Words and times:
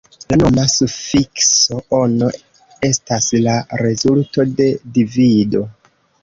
La 0.31 0.35
noma 0.41 0.61
sufikso 0.75 1.77
-ono 1.95 2.29
estas 2.89 3.27
la 3.49 3.55
rezulto 3.83 4.47
de 4.57 4.69
divido. 4.97 5.63